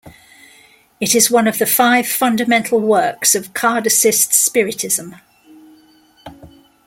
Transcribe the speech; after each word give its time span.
It 0.99 1.13
is 1.13 1.29
one 1.29 1.47
of 1.47 1.59
the 1.59 1.67
five 1.67 2.07
fundamental 2.07 2.79
works 2.79 3.35
of 3.35 3.53
Kardecist 3.53 4.33
Spiritism. 4.33 5.13